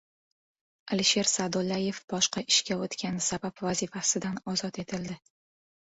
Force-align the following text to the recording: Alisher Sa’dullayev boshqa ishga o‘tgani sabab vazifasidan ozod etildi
Alisher 0.95 1.27
Sa’dullayev 1.31 1.99
boshqa 2.13 2.43
ishga 2.53 2.77
o‘tgani 2.87 3.25
sabab 3.29 3.65
vazifasidan 3.67 4.45
ozod 4.55 4.85
etildi 4.87 5.21